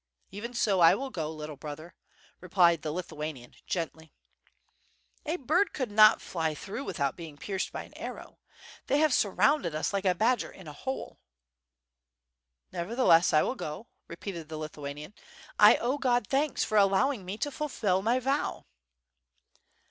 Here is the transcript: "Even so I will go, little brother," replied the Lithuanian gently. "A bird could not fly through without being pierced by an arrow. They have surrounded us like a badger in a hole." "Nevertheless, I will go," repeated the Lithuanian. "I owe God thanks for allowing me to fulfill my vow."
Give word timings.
"Even 0.31 0.51
so 0.55 0.79
I 0.79 0.95
will 0.95 1.11
go, 1.11 1.29
little 1.31 1.57
brother," 1.57 1.93
replied 2.39 2.81
the 2.81 2.91
Lithuanian 2.91 3.53
gently. 3.67 4.11
"A 5.27 5.35
bird 5.35 5.73
could 5.73 5.91
not 5.91 6.23
fly 6.23 6.55
through 6.55 6.85
without 6.85 7.15
being 7.15 7.37
pierced 7.37 7.71
by 7.71 7.83
an 7.83 7.95
arrow. 7.95 8.39
They 8.87 8.97
have 8.97 9.13
surrounded 9.13 9.75
us 9.75 9.93
like 9.93 10.05
a 10.05 10.15
badger 10.15 10.49
in 10.49 10.67
a 10.67 10.73
hole." 10.73 11.19
"Nevertheless, 12.71 13.31
I 13.31 13.43
will 13.43 13.53
go," 13.53 13.89
repeated 14.07 14.49
the 14.49 14.57
Lithuanian. 14.57 15.13
"I 15.59 15.75
owe 15.77 15.99
God 15.99 16.25
thanks 16.25 16.63
for 16.63 16.79
allowing 16.79 17.23
me 17.23 17.37
to 17.37 17.51
fulfill 17.51 18.01
my 18.01 18.17
vow." 18.17 18.65